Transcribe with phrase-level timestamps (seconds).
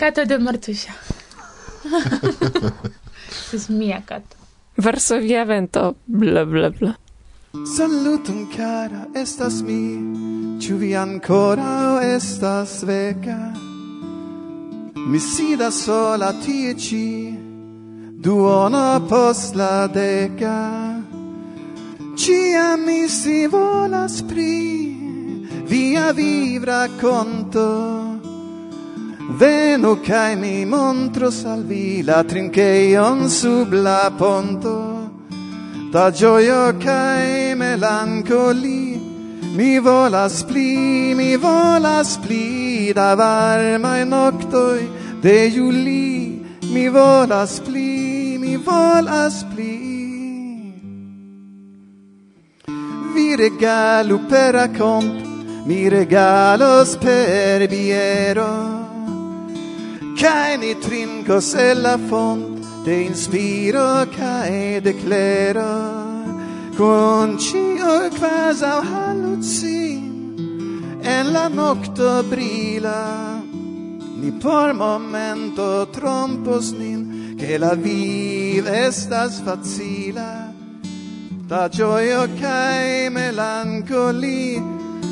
[0.00, 0.92] Cata de Martușa.
[3.48, 4.36] Sunt mia cata.
[4.74, 6.98] Varsovia vento, bla bla bla.
[7.76, 10.00] Salutum cara, estas mi,
[10.58, 13.52] ciu vi ancora estas veca.
[15.10, 17.38] Mi sida sola tie ci,
[18.20, 20.60] duona post la deca.
[22.14, 24.96] Cia mi si volas pri
[25.66, 27.99] via vivra conto.
[29.40, 35.08] Venu cae mi montros al vi la trinceion sub la ponto.
[35.90, 39.00] Da gioio cae melancoli
[39.56, 44.88] Mi volas pli, mi volas pli Da varmae noctoi
[45.22, 49.78] de Juli Mi volas pli, mi volas pli.
[53.14, 58.79] Vi regalu per accomp Mi regalos per biero
[60.20, 65.72] cae ni trincos el la font de inspiro cae de clero
[66.76, 70.10] con cio quasi halucin
[71.02, 73.42] en la nocto brila.
[74.20, 80.52] Ni por momento trompos nin che la vida estas facila.
[81.48, 84.60] Da gioio cae melancoli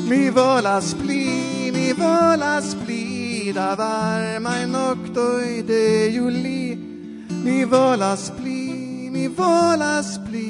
[0.09, 2.98] mi volas pli mi volas pli
[3.53, 6.75] da varma in noctoi de juli
[7.43, 10.49] mi volas pli mi volas pli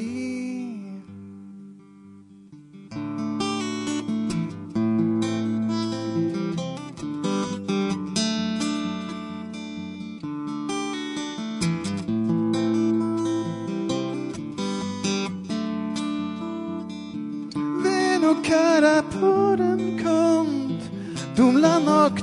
[17.82, 19.02] Venu cara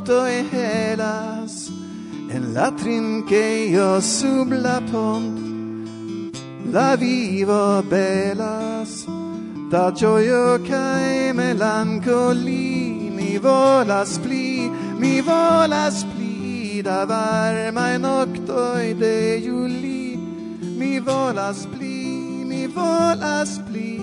[0.08, 1.70] vortoi helas
[2.30, 5.40] En la trinqueio sub la pont
[6.72, 9.06] La vivo belas.
[9.72, 20.18] Da gioio cae melancoli Mi volas pli, mi volas pli Da varmae noctoi de Juli
[20.78, 23.98] Mi volas pli, mi volas pli.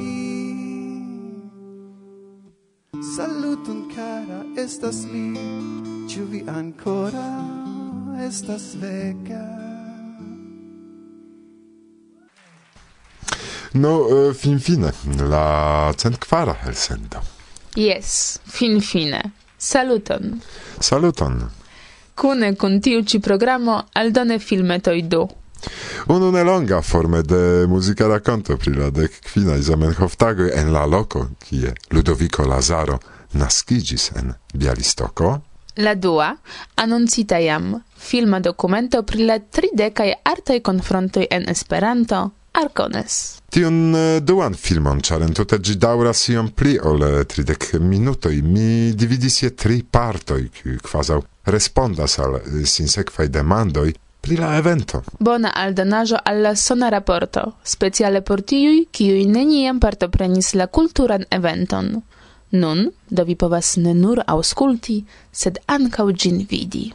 [3.16, 5.93] Saluton cara, estas mi.
[6.14, 7.26] Ciu vi ancora
[8.26, 9.46] estas vega
[13.72, 14.92] No, uh, fin fine,
[15.28, 17.18] la cent quara el sendo.
[17.74, 19.32] Yes, fin fine.
[19.56, 20.40] Saluton.
[20.78, 21.50] Saluton.
[22.14, 25.28] Cune con tiu ci programo aldone filmetoj du.
[26.06, 31.30] Unu nelonga forme de musica racconto pri la dec quina Zamenhof tagoi en la loco,
[31.38, 33.00] kie Ludovico Lazaro
[33.32, 36.38] nascigis en Bialistoko, La dua,
[36.74, 43.40] annoncita jam, filma documento pri la tridecaj artei confrontoi en Esperanto, Arcones.
[43.50, 48.94] Tion uh, duan filmon, ĉar entute gi daŭras iom pli ol eh, tridek minutoi, Mi
[48.94, 55.02] dividis je tri partoi, qui quasau respondas al eh, sinsekvaj demandoi, pri la evento.
[55.18, 61.96] Bona aldonajo al la sona raporto, speciale por tiui, kiuj neniam partoprenis la kulturan eventon.
[62.50, 66.92] Nun do vi povas ne nur aŭskulti, sed ankaŭ ĝin vidi.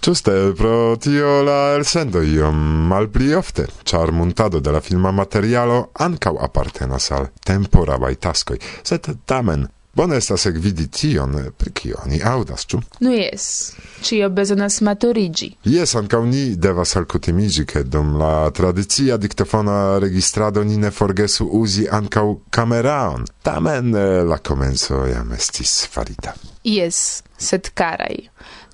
[0.00, 6.32] Ĝuste pro tio la elsendo iom malpli ofte, ĉar montado de la filma materialo ankaŭ
[6.46, 12.78] apartenas al temporabai taskoj, sed tamen Bone estas ekvidi tion, pri kio ni audas, ĉu?
[13.00, 13.72] Nu jes,
[14.06, 15.48] ĉio bezonas maturiĝi.
[15.64, 21.88] Jes, ankaŭ ni devas alkutimiĝi, ke dum la tradicia diktofona registrado ni ne forgesu uzi
[21.90, 23.26] ankaŭ kameraon.
[23.42, 26.36] Tamen eh, la komenco jam estis farita.
[26.64, 28.22] Jes, sed karaj.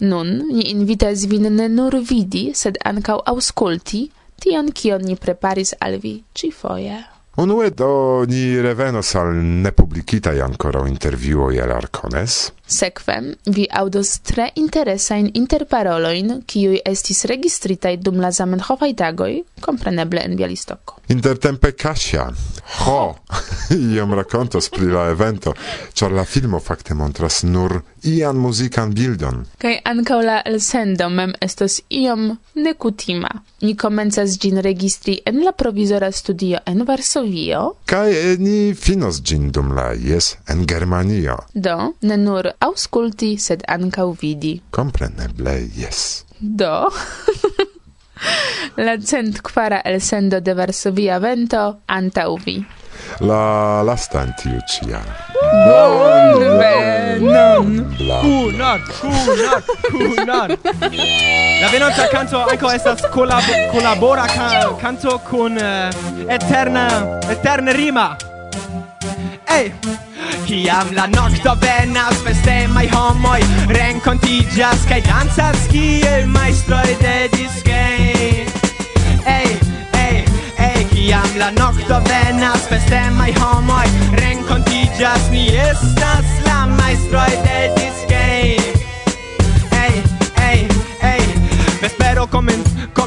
[0.00, 4.05] Nun ni invitas vin ne nur vidi, sed ankaŭ aŭskulti
[4.43, 7.15] tion, kion ni preparis al vi ĉifoje.
[7.38, 12.37] Un ued ogni reveno sal nepublikitaj ankoraŭ intervjuoj el Arkones.
[12.66, 20.34] Sekve, vi audos tre interesain interparoloin, kiui estis registritai dum la zamenhofai tagoi, compreneble en
[20.36, 20.98] Bialistoko.
[21.14, 22.26] Intertempe Kasia,
[22.82, 23.02] ho,
[23.94, 25.54] iom racontos pri la evento,
[25.94, 29.44] ĉar la filmo fakte montras nur ian muzikan bildon.
[29.62, 33.30] Kaj ankaŭ la elsendo mem estos iom nekutima.
[33.62, 37.62] Ni komencas gin registri en la provizora studio en Varsovio.
[37.86, 41.38] Kaj ni finos gin dum la jes en Germanio.
[41.54, 44.61] Do, ne nur ausculti, sed ancau vidi.
[44.70, 46.25] Compreneble, yes.
[46.38, 46.91] Do...
[48.76, 52.64] la cent quara el sendo de Varsovia vento antau vi.
[53.20, 55.00] La lasta in tiu cia.
[55.67, 57.97] Bon venon!
[57.97, 60.56] Kunan, kunan, kunan!
[61.61, 65.88] La venonta canto anco estas collab collabora ca canto con uh,
[66.29, 68.17] eh, eterna, eterna rima.
[69.47, 69.73] Ehi!
[69.73, 70.15] Hey!
[70.46, 73.40] Kiam la nocto venas festemaj homoi
[73.75, 78.46] renkontiĝas Kai dancas kiel maestroi de diskej
[79.32, 79.50] Ej,
[80.04, 80.22] ej,
[80.69, 83.88] ej Kiam la nocto venas festemaj homoi
[84.22, 88.15] renkontiĝas ni estas la maestroi de diskej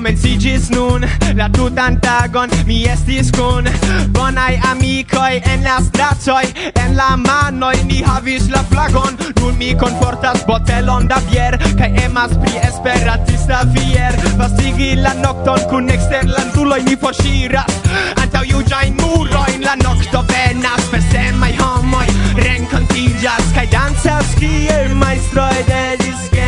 [0.09, 3.67] comencigis nun la tutan tagon mi estis kun
[4.11, 6.45] Bonai amicoi en la stracoj
[6.83, 12.33] en la manoi ni havis la flagon nun mi confortas botelon da bier Kai emas
[12.41, 14.17] pri esperantista fier.
[14.37, 17.77] Vastigi la nocton kun exterlanduloi mi forŝiras
[18.23, 22.07] antaŭ juĝajn murojn la nocto venas pesemaj homoj
[22.47, 26.38] renkontiĝas kaj dancas kiel majstroj de disko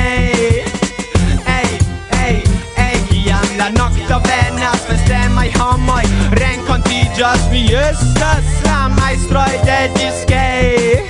[7.21, 11.05] Just mi estas la maestro de disque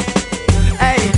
[0.90, 1.12] Ey,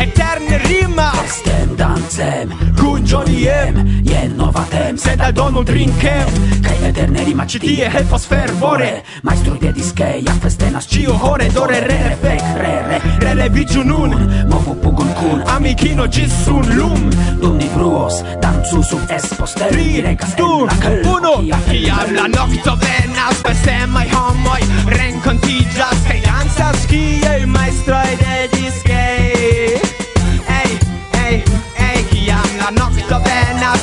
[0.00, 6.28] eterne rimas Estem dancem kun Johnny E nova tem Sed al donu drinkem
[6.62, 9.02] Kaj eterne rima ĉi tie helpos fervore.
[9.22, 14.14] Majstroj de diskeja festenas ĉio hore Dore re re fek re re Releviĝu nun.
[14.50, 17.10] Movu pugun kun amikino ĝis sun lum.
[17.40, 20.66] Dum ni bruos dancu sub esposter Tri regas du
[21.14, 21.36] Uno
[21.70, 24.60] Kiam la nokto venas Pesemaj homoj
[24.98, 28.87] renkontiĝas Kaj dancas kiel majstroj de diskeja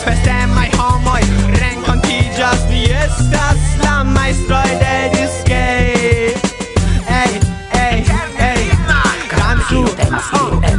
[0.06, 1.22] Festemaj homoi.
[1.62, 6.34] Renkontiĝas Mi estas la maestroj de diskej
[7.22, 7.40] Ej,
[7.74, 8.04] ej,
[8.40, 8.62] ej
[9.38, 9.82] Dancu,
[10.34, 10.76] oh, ek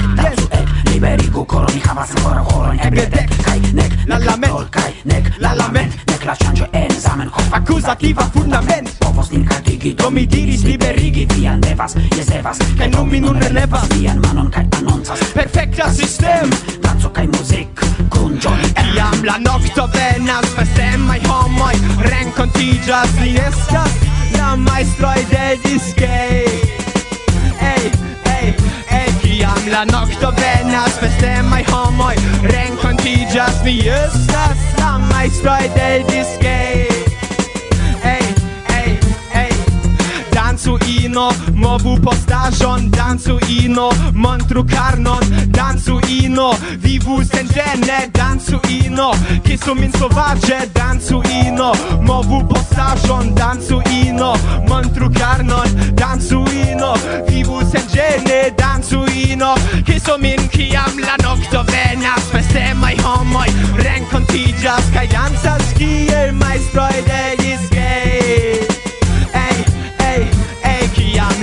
[0.92, 4.70] Liberigu koron, mi havas ancora horon Eble dek, kaj nek, la lament.
[4.70, 8.90] Kaj nek, la lament, nek la ŝanĝo en Zamenhof Akuzativa fundament.
[9.00, 9.94] Povos nin haltigi.
[9.94, 11.26] Do mi diris liberigi.
[11.34, 13.88] Vian devas, jes devas, kaj nun mi nun relevas.
[13.94, 16.50] Vian manon kaj anoncas Perfekta sistem.
[16.82, 17.86] Danco kaj muzik.
[18.10, 18.85] Kun Johnny
[19.26, 23.96] La nocto venas, festemaj homoi Rencontigas Li estas
[24.36, 26.46] la maestroi de diskej
[27.58, 27.90] Ej,
[28.36, 28.54] ej,
[29.00, 32.14] ej Kiam la nocto venas, festemaj homoi
[32.54, 36.86] Rencontigas Li estas la maestroi de diskej
[38.14, 38.26] Ej,
[38.78, 38.94] ej,
[39.42, 39.52] ej
[40.30, 40.78] Dancu
[41.16, 46.52] ino Movu postaĵon, dancu ino Montru karnon, dancu ino.
[46.82, 49.12] Vivu sendene, dancu ino.
[49.44, 51.72] Kisu min sovaĝe, dancu ino.
[52.02, 54.34] Movu postaĵon, dancu ino.
[54.68, 56.92] Montru karnon, dancu ino.
[57.28, 59.54] Vivu senĝene, dancu ino.
[59.86, 63.48] Kisu min kiam la nokto venas Festemaj homoj
[63.84, 67.26] renkontiĝas Kaj dancas kiel majstroj de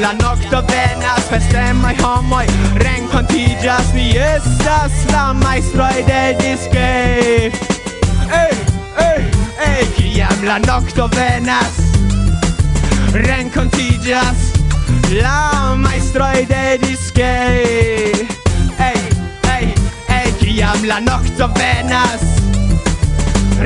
[0.03, 2.43] La nocto venas, festemaj homoi
[2.81, 7.47] renkontiĝas Ni estas la maestroi de diskej
[8.39, 8.57] Ej,
[9.05, 9.21] ej,
[9.67, 11.79] ej, kiam la nocto venas
[13.15, 14.43] Renkontiĝas
[15.21, 18.27] la maestroi de diskej
[18.89, 18.99] Ej,
[19.55, 19.69] ej,
[20.17, 22.27] ej, kiam la nocto venas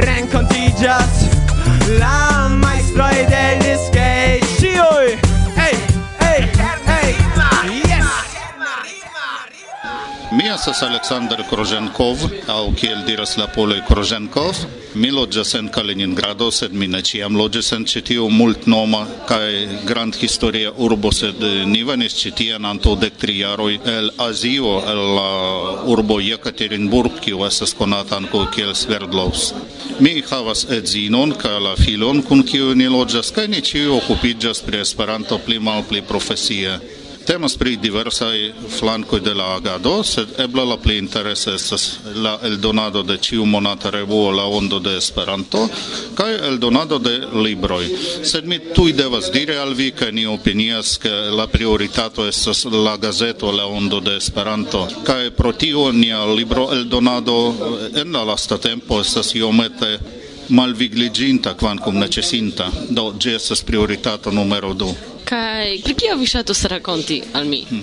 [0.06, 1.25] Renkontiĝas
[1.98, 5.26] la majstroj de diskej Cioi!
[10.38, 12.22] Mi estas Aleksandr Kroženkov,
[12.53, 14.60] aŭ kiel diras la poloj Kroženkov.
[15.01, 19.48] Mi loĝas en Kaliningrado, sed mi ne ĉiam loĝis en ĉi tiu multnoma kaj
[19.89, 25.01] grandhistoria urbo, sed eh, ni venis ĉi tien antaŭ dek tri jaroj el Azio, el
[25.15, 25.32] la
[25.96, 29.58] urbo Jekaterinburg, kiu estas konata ankaŭ kiel Sverdlovsk.
[30.06, 34.86] Mi havas edzinon kaj la filon kun kiu ni loĝas kaj ni ĉiuj okupiĝas pri
[34.86, 36.77] Esperanto pli malpli profesie.
[37.27, 43.01] Temas pri diversaj flankoj de la agado, sed eble la pli interesa estas la eldonado
[43.03, 45.65] de ĉiu monata revuo La Ondo de Esperanto
[46.15, 47.89] kaj eldonado de libroj.
[48.24, 52.96] Sed mi tuj devas diri al vi, ke ni opinias, ke la prioritato estas la
[52.98, 57.36] gazeto La Ondo de Esperanto kaj pro tio nia libro eldonado
[57.96, 60.00] en la lasta tempo estas iomete
[60.48, 65.16] malvigliginta quancum necesinta, do gi estas prioritato numero 2.
[65.27, 67.60] Kai pri kio vi ŝatus rakonti al mi?
[67.67, 67.81] Hm.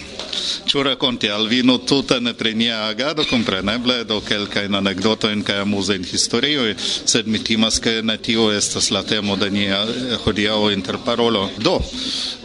[0.65, 0.87] Ĉu hmm.
[0.87, 6.81] rakonti al vi nu tutan pri nia agado, kompreneble, do kelkajn anekdotojn kaj amuzajn historiojn,
[6.81, 11.45] sed mi timas, ke ne tio estas la temo de nia eh, hodiaŭ interparolo.
[11.61, 11.77] Do,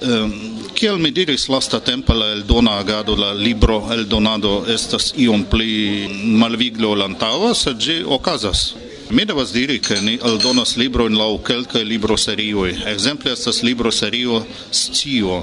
[0.04, 0.36] um,
[0.76, 6.10] kiel mi diris lastatempe la eldona agado, la libro eldonado estas iom pli
[6.44, 8.68] malviglo lantaŭa, sed ĝi okazas.
[9.10, 12.76] Mi devas diri, ke ni aldonas librojn laŭ kelkaj libroserioj.
[12.92, 15.40] Ekzemple estas libroserio Scio,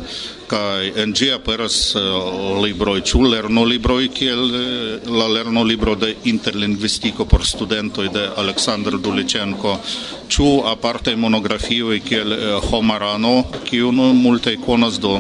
[0.46, 7.42] kaj en ĝi aperas uh, libroj, ĉu lernolibroj kiel uh, la lernolibro de interlingvistiko por
[7.42, 9.75] studentoj de Aleksandr Duliĉenko,
[10.30, 13.35] ĉu aparte monografioj kiel uh, Homarano,
[13.66, 15.18] kiun multe konas do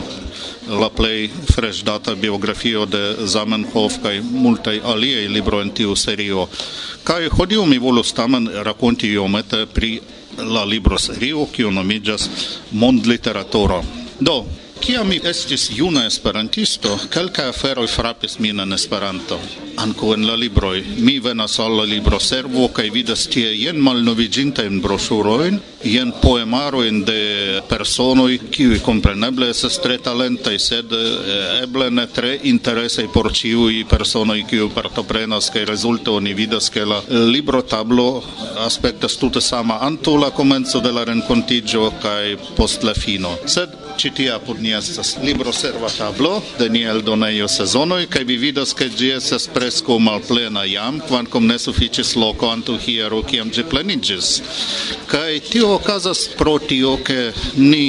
[0.68, 6.48] la plej freŝdata biografio de Zamenhof kaj multaj aliaj libroj en tiu serio.
[7.04, 10.00] Kaj hodiaŭ mi volus tamen rakonti iomete pri
[10.38, 12.28] la libroserio, kiu nomiĝas
[12.72, 13.82] Mondliteraturo.
[14.20, 14.44] Do,
[14.80, 19.38] Kia mi estis juna esperantisto, kelka aferoj frapis min en Esperanto.
[19.76, 20.82] Anko en la libroj.
[20.98, 27.20] Mi venas al la libro servo kaj vidas tie jen malnoviĝintajn broŝurojn, jen poemarojn de
[27.68, 34.42] personoj, kiuj kompreneble estas tre talentaj, sed eh, eble ne tre interesaj por ĉiuj personoj,
[34.50, 38.22] kiuj partoprenas kaj rezulte oni vidas, ke la eh, libro tablo
[38.68, 43.36] aspektas tute sama antaŭ la komenco de la renkontiĝo kaj post la fino.
[43.46, 48.74] Sed citia apud ni estas libro serva tablo de ni eldonejo sezonoj kaj vi vidas
[48.78, 54.30] ke ĝi estas preskaŭ malplena jam kvankam ne sufiĉis loko antaŭ hiero kiam ĝi pleniĝis.
[55.10, 57.84] Kaj tio okazas pro tio ke ni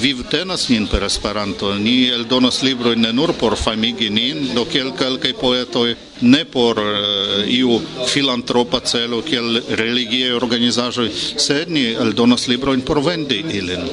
[0.00, 1.74] vivtenas nin per Esperanto.
[1.74, 7.42] Ni eldonas librojn ne nur por famigi nin do kiel kelkaj poetoj ne por uh,
[7.46, 13.88] iu filantropa celo kiel religiaj organizaĵoj sed ni eldonas librojn por vendi ilin.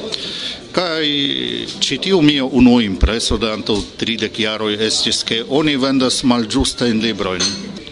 [0.72, 7.00] Kai citiu mio unu impreso de anto 30 chiaro estis che oni vendas malgiusta in
[7.00, 7.42] libroin.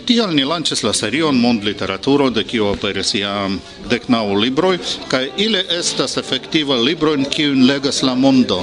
[0.04, 5.64] Tial ni lances la serion Mond Literaturo, de kio aperis jam decnau libroi, kai ile
[5.68, 8.62] estas effektiva libroin kiun legas la mondo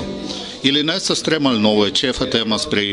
[0.65, 2.85] ili ne estas tre malnovaj, ĉefe temas pri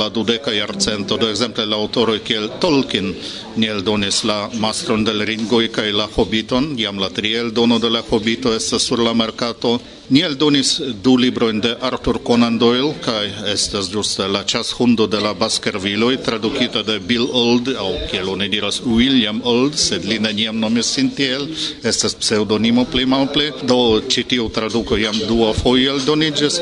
[0.00, 3.12] la dudeka jarcento, do ekzemple la aŭtoroj kiel Tolkien
[3.56, 7.90] ni eldonis la Mastron de l Ringoj kaj la Hobiton, jam la tria eldono de
[7.90, 9.78] la Hobito estas sur la merkato.
[10.08, 10.70] Ni eldonis
[11.04, 16.82] du librojn de Arthur Conan Doyle kaj estas ĝuste la ĉashundo de la Baskerviloj, tradukita
[16.82, 21.44] de Bill Old aŭ kiel oni diras William Old, sed li neniam nomis sin tiel,
[21.84, 26.56] estas pseŭdonimo pli malpli, do ĉi tiu traduko jam dua foje eldoniĝis.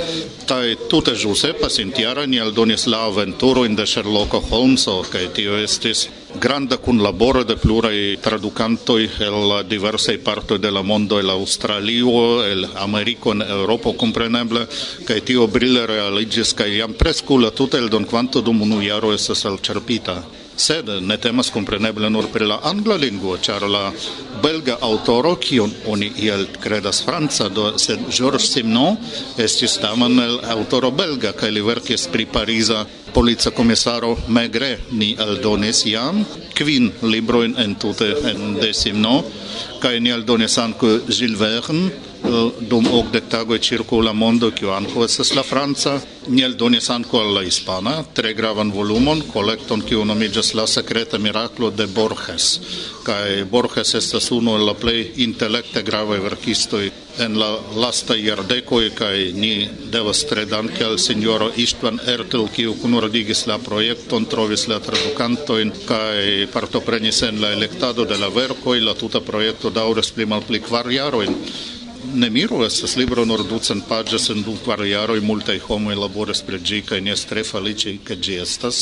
[0.47, 6.07] Tai tute juse pasintiara ni aldonis la aventurojn de Sherlock Holmeso kaj tio estis
[6.41, 13.33] granda kunlaboro de plurai tradukantoj el diversaj parto de la mondo, el Australio el Ameriko,
[13.33, 14.67] en Europo kompreneble,
[15.07, 17.79] kaj tio brille realigis kaj jam preskaŭ la tuta
[18.11, 20.23] quanto dum unu jaro estas elĉerpita
[20.57, 23.93] sed ne temas compreneble nur per la angla lingua, char la
[24.43, 28.97] belga autoro, kion oni iel credas franca, do sed Georges Simon
[29.39, 30.19] estis tamen
[30.53, 34.77] autoro belga kaj li verkis pri pariza polica commissaro Megre.
[34.93, 36.25] Ni aldonis jam
[37.03, 39.25] libroin en tute en de Simenon
[39.81, 41.91] kaj ni aldonis anco Gilles Verne
[42.59, 47.43] dum ocdec tagoi circo la mondo, che anco estes la franca, ni eldonis anco alla
[47.43, 52.61] hispana, tre gravan volumon, collecton kiu nomigas La secreta miraclo de Borges,
[53.05, 59.33] kai Borges estes unu el la play intellecte grave verkistoj en la lasta jardekoj kai
[59.33, 65.73] ni devas tre danke al signoro Istvan Ertel, kiu kunordigis la projekton, trovis la tradukantojn
[65.87, 70.91] kai partoprenis en la elektado de la verko la tuta projekto daŭras pli malpli kvar
[70.91, 71.35] jarojn
[72.15, 76.59] ne miro estas libro nur ducent paĝas en du kvar jaroj multaj homoj laboras pri
[76.59, 78.81] ĝi kaj ne tre feliĉe ke ĝi estas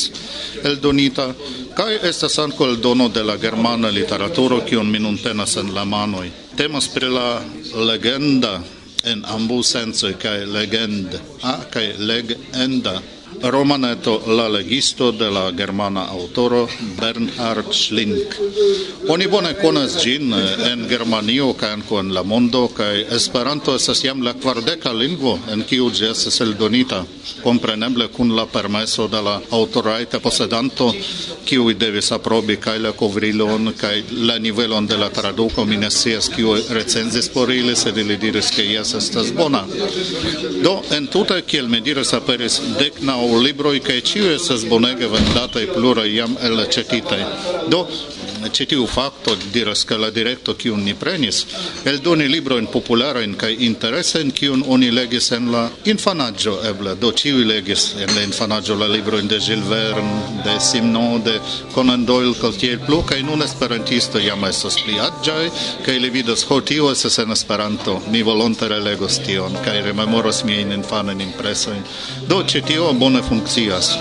[0.63, 1.27] eldonita
[1.75, 6.29] kaj estas ankaŭ eldono de la germana literaturo kiun mi nun tenas en la manoj.
[6.55, 7.41] Temas pri la
[7.75, 8.59] legenda
[9.03, 13.01] en ambaŭ sencoj kaj legend a kaj legenda
[13.43, 16.67] romaneto La legisto de la germana autoro
[16.99, 18.35] Bernhard Schlink.
[19.07, 24.03] Oni bone konas ĝin eh, en Germanio kaj ankaŭ en la mondo kaj Esperanto estas
[24.03, 27.03] jam la kvardeka lingvo en kiu ĝi estas eldonita,
[27.43, 30.91] kompreneble kun la permeso de la aŭtorajta posedanto,
[31.45, 36.29] kiuj devis aprobi kaj la kovrilon kaj la nivelon de la traduko mi ne scias
[36.35, 39.65] kiu recenzis por ili, sed ili diris ke jes estas bona.
[40.63, 46.05] Do entute kiel mi diris aperis deknaŭ aŭ libroj kaj ĉiuj estas bonege vendataj pluraj
[46.13, 47.21] jam el ĉekitaj
[47.73, 47.79] do
[48.49, 51.45] citiu facto diras ke la direkto kiun ni prenis
[51.85, 57.95] in librojn popularajn kaj interesajn kiun oni legis en la infanaggio eble do ĉiuj legis
[57.95, 61.39] en la infanaggio la librojn de Gilles Verne de Simon de
[61.73, 65.49] Conan Doyle kaj tiel plu kai nun esperantisto jam estas pli aĝaj
[65.85, 70.71] kai le vidas ho tio estas en Esperanto mi volontare legos tion kai rememoros miein
[70.71, 71.83] infanen impresoin.
[72.27, 72.61] do ĉi
[72.99, 73.97] bone funkcias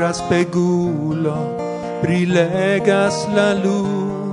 [0.00, 1.36] traspegulo
[2.00, 4.32] brilegas la luno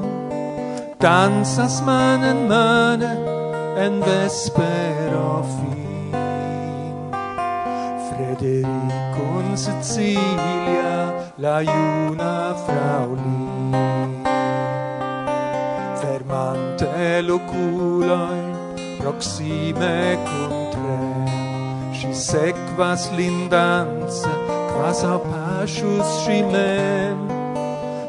[0.98, 1.44] man
[1.86, 3.02] manen man
[3.86, 6.14] en vespero fin.
[8.08, 10.96] Frederico in Sicilia
[11.36, 14.24] la iuna fraulin
[16.02, 18.48] fermante loculoin
[19.00, 20.98] proxime contra
[21.92, 27.18] si sequas lindanza quasau pascius si men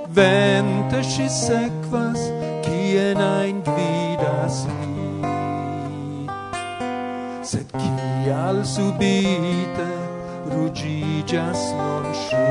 [0.08, 2.20] vente si sequas
[2.64, 6.28] cien ein gvidas li
[7.50, 9.90] sed cial subite
[10.52, 12.46] rugigas non sci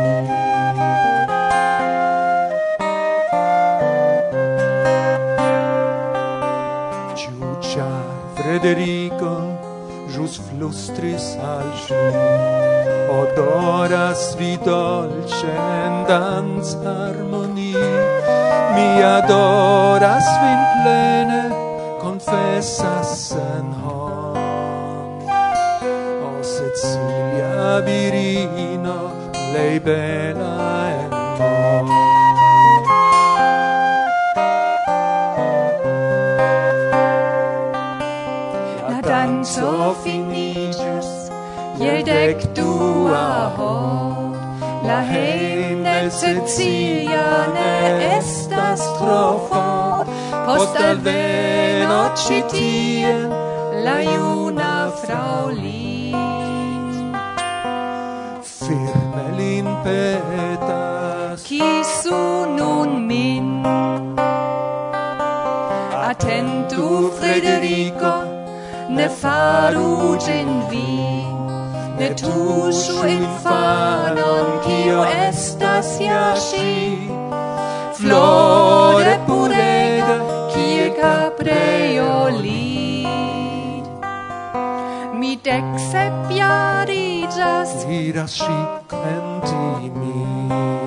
[8.47, 9.33] Frederico
[10.09, 12.66] jus flustris al sci
[13.09, 15.51] odoras vi dolce
[15.85, 17.75] en dans harmoni.
[18.75, 21.43] Mi adoras vin plene
[22.01, 24.37] confessas sen hon
[26.27, 28.99] o Cecilia virino
[29.53, 30.97] lei bella
[42.27, 44.35] Weg du ahod,
[44.83, 47.70] la hejmne Ceciliane
[48.18, 50.09] estas tro for,
[50.48, 53.31] post alveno ĉi tien
[53.85, 56.92] la iuna fraulin
[58.44, 62.20] Firme lin petas, kisu
[62.57, 63.63] nun min,
[66.09, 68.13] attentu Frederico,
[68.90, 71.26] ne faru gin vi
[72.00, 76.68] ne tuŝu infanon kiu estas ja ŝi.
[78.00, 80.18] Flore purega
[80.53, 83.88] kiel lid.
[85.20, 87.74] Mi dek sep jariĝas.
[87.88, 88.60] Diras ŝi
[89.14, 90.86] en timi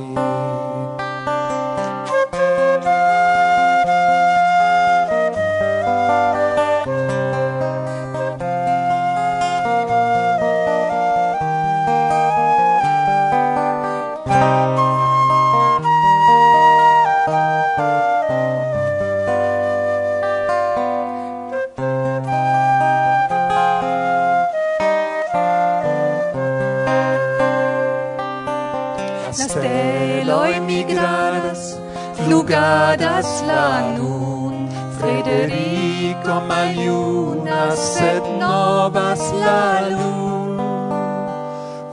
[32.61, 34.68] Rigardas la nun
[34.99, 40.61] Frederico maljuna sed novas la lun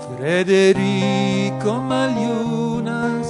[0.04, 3.30] Frederico maliunas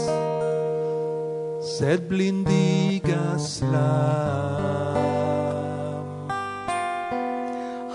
[1.77, 3.93] sed blindigas la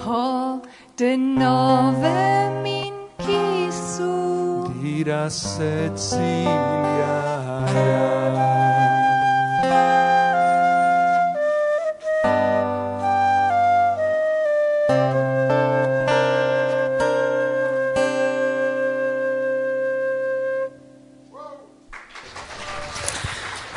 [0.05, 0.61] Ho
[0.97, 4.15] de nove min kisu.
[4.81, 7.23] Diras et Cecilia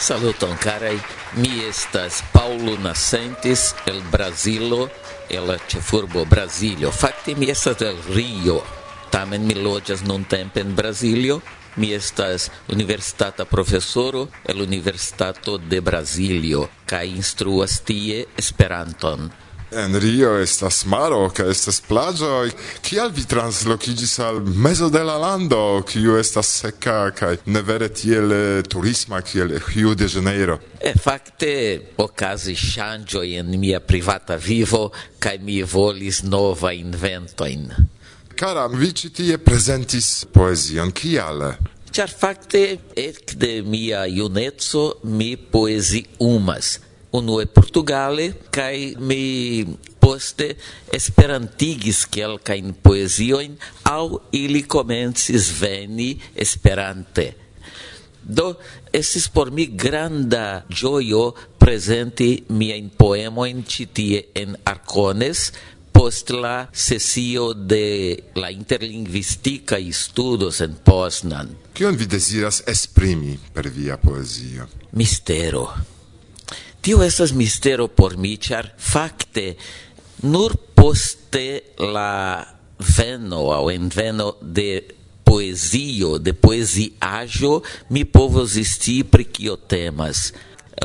[0.05, 0.99] Saluton carai,
[1.41, 4.91] mi estas Paulo Nascentes el Brasilo,
[5.33, 6.91] el la ĉefurbo Brazilo.
[6.93, 8.59] Fakte mi estas el Rio,
[9.09, 11.41] tamen mi loĝas nuntempe en Brasilio,
[11.75, 19.27] Mi estas universitata profesoro el Universitato de Brasilio, kaj instruas tie Esperanton
[19.71, 22.51] en Rio estas maro kaj estas plaĝoj
[22.86, 28.32] kial vi translokigis al mezo de la lando kiu estas seka kaj ne vere tiel
[28.32, 30.60] eh, turisma kiel Rio de Janeiro.
[30.80, 31.51] E fakte
[31.97, 37.71] okazis ŝanĝoj en mia privata vivo kaj mi volis nova inventojn.
[38.36, 41.54] Cara, vi ci tie presentis poesion, kial?
[41.95, 42.63] Ĉar fakte
[42.99, 46.73] ekde mia iunezzo, mi poeziumas
[47.15, 49.63] unue Portugale, kai mi
[49.99, 50.51] poste
[50.93, 53.56] esperantigis kelkajn poesioin
[53.89, 57.32] au ili komencis veni esperante.
[58.25, 58.56] Do,
[58.93, 65.51] estis por mi granda gioio presenti miain poemoin citie en Arcones,
[65.95, 71.56] post la sesio de la interlingvistica studos en Poznan.
[71.73, 74.67] Kion vi desiras esprimi per via poezio?
[74.91, 75.94] Mistero.
[76.86, 78.38] Tio estas mistero por mi,
[78.78, 79.56] facte
[80.21, 82.45] nur poste la
[82.78, 84.86] veno au enveno de
[85.24, 90.30] poesio, de poesiajo, mi povos isti pri kio temas.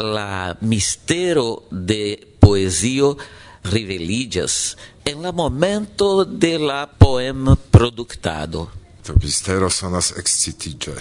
[0.00, 3.18] La mistero de poesio
[3.64, 8.79] riveligas en la momento de la poema productado.
[9.10, 10.92] Topistero sonas excitige,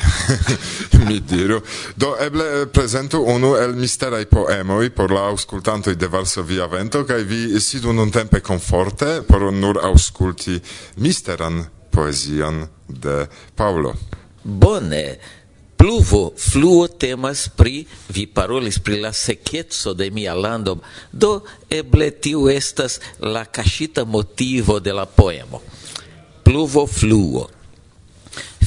[1.05, 1.61] mi diru.
[1.95, 7.21] Do eble eh, presentu unu el misterai poemoi por la auscultantoi de Varsovia Vento, kai
[7.23, 10.57] vi sidu nuntempe komforte por nur aŭskulti
[10.97, 11.61] misteran
[11.93, 13.93] poezion de Paulo
[14.41, 15.19] Bone,
[15.77, 20.79] pluvo fluo temas pri, vi parolis pri la sequezzo de mia lando,
[21.11, 25.61] do eble tiu estas la cachita motivo de la poemo.
[26.43, 27.58] Pluvo fluo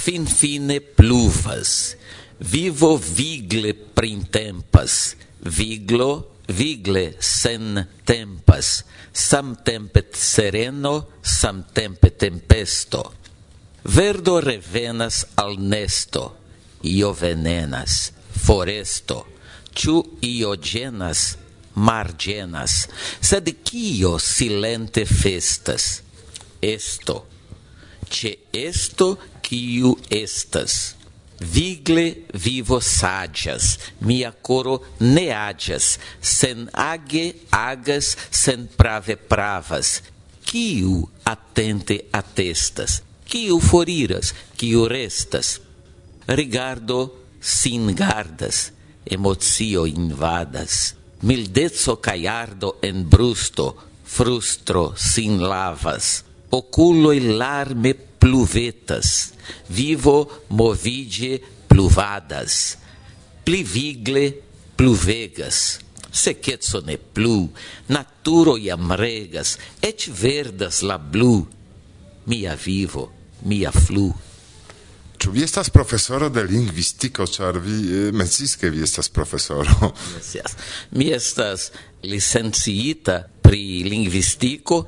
[0.02, 1.96] fin fine pluvas,
[2.38, 5.14] vivo vigle printempas,
[5.46, 13.12] viglo vigle sen tempas, samtempe sereno, samtempe tempesto.
[13.84, 16.36] Verdo revenas al nesto,
[16.82, 18.12] io venenas,
[18.42, 19.26] foresto,
[19.74, 21.36] ciu io genas,
[21.74, 22.88] margenas,
[23.20, 26.02] sed cio silente festas,
[26.60, 27.26] esto,
[28.10, 29.18] ce esto
[29.52, 30.96] quiu estas.
[31.38, 40.00] Vigle vivo sagias, mia coro ne agias, sen age agas, sen prave pravas.
[40.48, 45.60] Quiu atente atestas, quiu foriras, quiu restas.
[46.26, 48.72] Rigardo sin gardas,
[49.04, 50.94] emotio invadas.
[51.20, 56.24] Mildezzo caiardo en brusto, frustro sin lavas.
[56.52, 59.32] Oculoi larme pluvetas,
[59.68, 62.76] vivo movide pluvadas,
[63.44, 64.26] plivigle
[64.76, 65.80] pluvegas,
[66.12, 67.48] secetso ne plu,
[67.88, 71.46] naturo iam regas, et verdas la blu,
[72.26, 73.08] mia vivo,
[73.48, 74.12] mia flu.
[75.22, 79.92] Ĉu vi estas profesoro de lingvistiko, ĉar vi eh, mencis ke vi estas profesoro?
[80.16, 80.56] Yes, yes.
[80.98, 81.68] Mi estas
[82.02, 84.80] licenciita pri lingvistiko,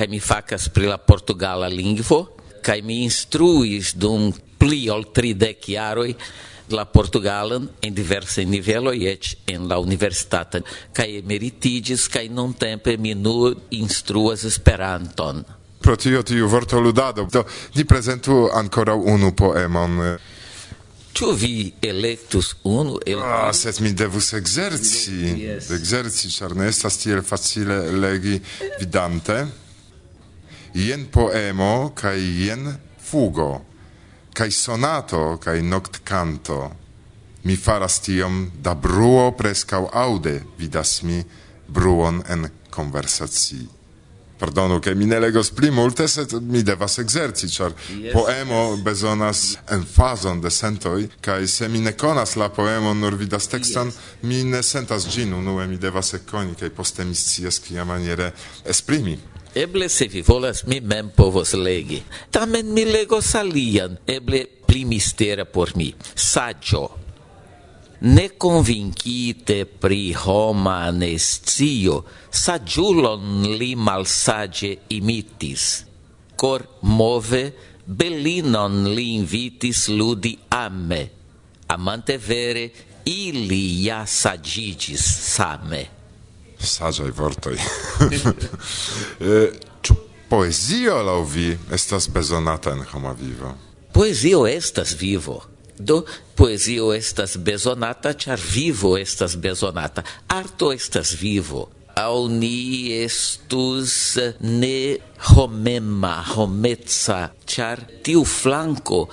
[0.00, 2.22] kaj mi facas pri la portugala lingvo
[2.64, 6.14] kai mi instruis dum pli ol tridec jaroj
[6.72, 10.62] la portugalan en diverse nivelo et en la universitata
[10.96, 11.20] kaj
[12.12, 15.44] kai non tempe mi nur instruas Esperanton.
[15.80, 20.18] Pro tio tiu vortoludado do ni presentu ancora unu poemon.
[21.12, 25.10] Ĉu vi electus unu el Ah, sed mi devus exerci.
[25.36, 25.70] Yes.
[25.70, 28.40] Exerci, ĉar ne estas tiel facile legi
[28.78, 29.46] vidante
[30.74, 33.64] ien poemo kai ien fugo,
[34.34, 36.76] kai sonato kaj noctcanto.
[37.44, 41.24] Mi faras tiom da bruo prescau aude, vidas mi
[41.68, 43.68] bruon en conversacii.
[44.40, 48.80] Pardonu, che mi ne legos pli multe, sed mi devas exerci, char yes, poemo yes.
[48.82, 53.98] bezonas enfazon de sentoi, kai se mi ne conas la poemo nur vidas texton, yes.
[54.20, 58.32] mi ne sentas gin unue, mi devas ekkoni, kai poste mi scias, kia maniere
[58.64, 59.18] esprimi.
[59.54, 62.02] Eble se vi volas mi mem povos legi.
[62.30, 65.92] Tamen mi legos alian, eble pli mistera por mi.
[66.14, 66.98] Saggio.
[68.00, 75.84] Ne convincite pri homa nescio, saggiulon li malsage imitis.
[76.36, 77.42] Cor move,
[77.84, 81.02] belinon li invitis ludi ame.
[81.66, 82.70] Amante vere,
[83.04, 85.99] ili ja sagigis same.
[86.60, 87.56] Sagiai vortoi.
[89.20, 89.94] Eh, Ĉu
[90.28, 93.54] poezio laŭ vi estas bezonata en homa vivo?
[93.92, 95.42] Poesio estas vivo.
[95.78, 96.04] Do
[96.36, 100.02] poesio estas bezonata, char vivo estas bezonata.
[100.28, 101.68] Arto estas vivo.
[102.00, 104.96] au ni estus ne
[105.34, 109.08] homema, hometza, char tiu flanco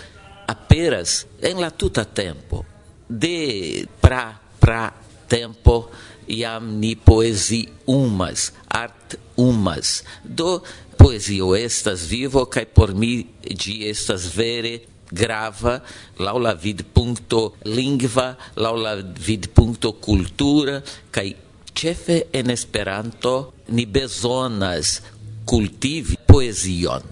[0.47, 2.65] aperas en la tuta tempo.
[3.10, 4.93] De pra, pra
[5.27, 5.89] tempo,
[6.27, 10.03] iam ni poesi umas, art umas.
[10.23, 10.61] Do
[10.97, 14.79] poesio estas vivo, kaj por mi ĝi estas vere
[15.11, 15.79] grava
[16.19, 21.35] laula la vidpunkto lingva, laula la vidpunkto cultura kai
[21.73, 25.01] chefe en Esperanto ni bezonas
[25.45, 27.03] cultivi poezion.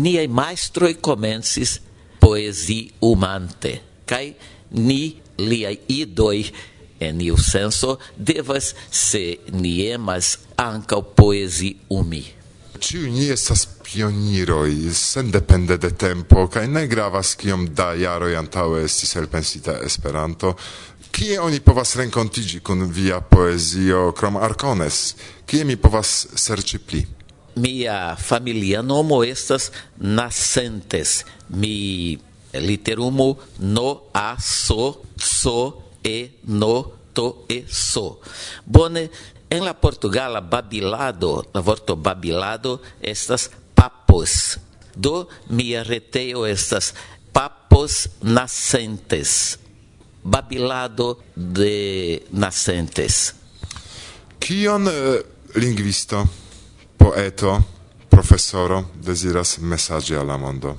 [0.00, 1.78] Niaj majstroj comences
[2.20, 4.34] poesi umante, kai
[4.70, 6.44] ni liaj idoi
[7.00, 12.24] en iu senso devas se ni emas anca poesi umi.
[12.80, 19.16] Ciu ni estas pioniroj, sendepende de tempo, kaj ne gravas kiom da jaroi antaŭe estis
[19.20, 20.54] elpensita Esperanto.
[21.10, 25.14] Kie oni povas renkontigi kun via poezio krom Arkones?
[25.46, 27.02] Kie mi povas serĉi pli?
[27.60, 31.24] Mia familia nomo estas Nascentes.
[31.48, 32.16] Mi
[32.54, 38.20] literumo no a so so e no to e so.
[38.64, 39.10] Bone,
[39.50, 44.58] en la portugala babilado, la vorto babilado estas papos.
[44.94, 46.94] Do mia reteo estas
[47.32, 49.58] papos nascentes.
[50.22, 53.34] Babilado de nascentes.
[54.38, 54.92] Kion uh,
[55.54, 56.28] lingvisto,
[56.96, 57.56] poeto,
[58.08, 60.76] profesoro desiras mesaĝi al la mondo?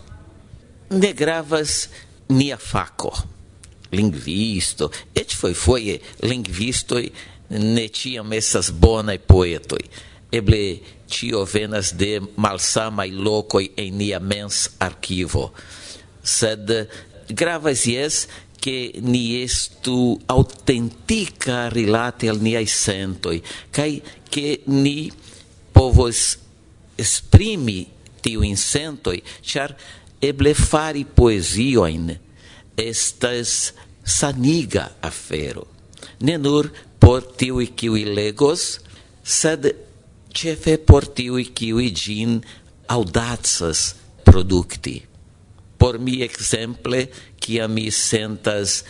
[0.92, 1.90] Ne gravas
[2.30, 3.14] nia faco
[3.92, 7.12] lingvisto, et foi foie lingvistoi
[7.52, 9.84] ne ciam essas bonae poetoi.
[10.32, 10.80] Eble
[11.12, 15.52] tio venas de malsamai locoi en nia mens archivo.
[16.24, 16.72] Sed
[17.28, 18.28] gravas ies
[18.62, 23.42] che ni estu autentica rilate al niai sentoi,
[23.74, 25.12] cae che ni
[25.74, 26.38] povos
[26.96, 27.90] esprimi
[28.22, 29.74] tiu in sentoi, char
[30.22, 32.14] eble fari poesioin,
[32.78, 35.68] estas saniga afero.
[36.22, 36.70] Ne nur
[37.02, 38.80] por tiui kiui legos,
[39.24, 39.72] sed
[40.34, 42.40] cefe por tiui kiui gin
[42.88, 45.02] audazas producti.
[45.78, 47.08] Por mi exemple,
[47.42, 48.84] kia mi sentas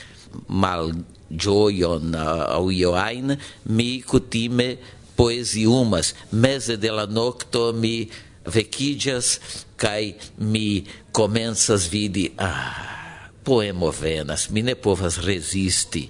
[0.48, 0.92] mal
[1.32, 3.38] gioion uh, au ioain,
[3.72, 4.76] mi cutime
[5.16, 6.14] poesiumas.
[6.32, 8.10] Mese de la nocto mi
[8.46, 9.40] vecidias,
[9.80, 10.84] cae mi
[11.16, 13.01] comensas vidi, ah,
[13.44, 16.10] poemo venas, mi ne povas resisti.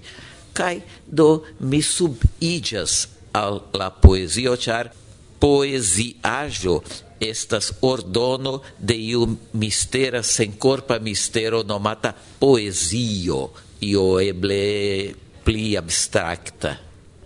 [0.53, 4.91] Kai do mi subidias al la poezio, char
[5.39, 6.81] poesiajo
[7.21, 15.13] estas ordono de iu mistera sencorpa mistero nomata poesio, io eble
[15.43, 16.75] pli abstracta.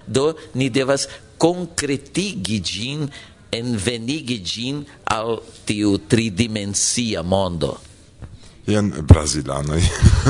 [0.06, 3.08] Do ni devas concretigi gin,
[3.52, 7.80] envenigi gin al tiu tridimensia mondo.
[8.68, 9.82] Ien brasilanoi.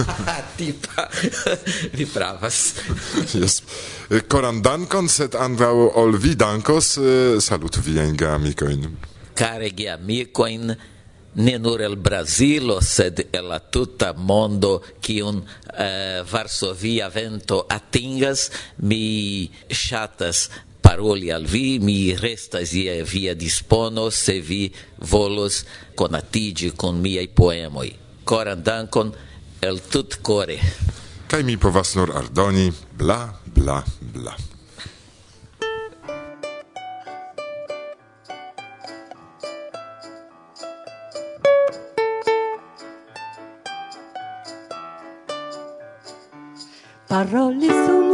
[0.58, 1.08] Tipa,
[1.98, 2.76] vi pravas.
[3.34, 3.62] yes.
[4.28, 6.98] Koran dankon, sed ankaŭ ol vi dankos,
[7.39, 7.80] salutu
[8.28, 8.98] amicoin.
[9.36, 10.76] Care ge amicoin,
[11.36, 19.50] ne nur el Brasilo, sed el la tuta mondo kiun uh, Varsovia vento atingas, mi
[19.69, 20.50] chatas
[20.82, 28.05] paroli al vi, mi restas je via dispono se vi volos conatigi con miei poemoi
[28.26, 29.14] koran dankon
[29.62, 30.58] el tut kore.
[31.30, 33.20] Kaj mi povas nur aldoni bla
[33.56, 33.84] bla
[34.14, 34.36] bla.
[47.08, 48.05] Paroli sono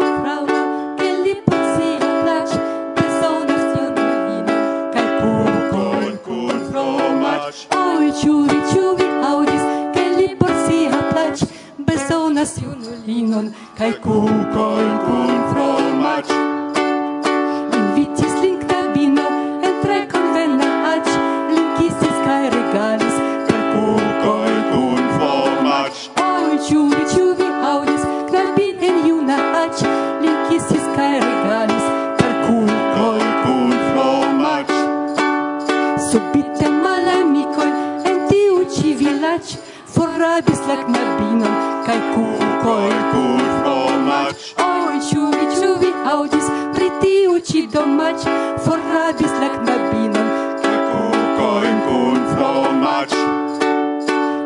[46.13, 48.25] audis pri tiu ĉi domaĉ
[48.65, 50.29] forrabis la knabinon.
[50.63, 53.15] Kaj kukojn kun fromaĉ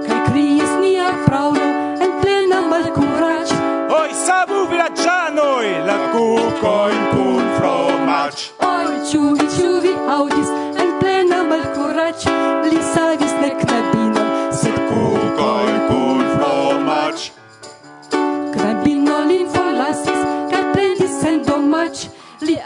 [0.08, 1.70] kaj kriis nia fraŭlo
[2.06, 3.54] en plena malkuraĉ
[4.00, 7.25] oj savu vilaĝanoj la kukojn kun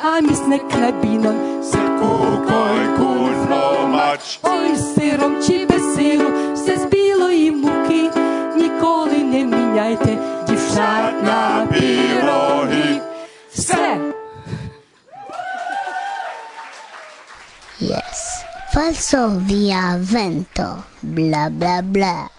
[0.04, 4.38] amis ne knabinon, sed kukoj kun fromač.
[4.44, 8.10] Oj, sirom či bez siru, se zbilo i muki,
[8.56, 13.02] nikoli ne minjajte Divšat na pirohi
[13.52, 13.88] Все!
[17.80, 18.44] Yes.
[18.74, 22.38] Falso via vento, bla bla bla.